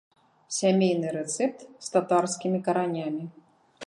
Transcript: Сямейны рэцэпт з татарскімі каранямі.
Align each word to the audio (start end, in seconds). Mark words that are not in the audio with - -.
Сямейны 0.55 1.11
рэцэпт 1.17 1.59
з 1.87 1.91
татарскімі 1.97 2.59
каранямі. 2.69 3.23